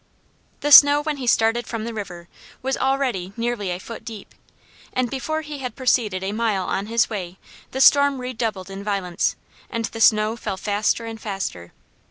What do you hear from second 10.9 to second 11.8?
and faster.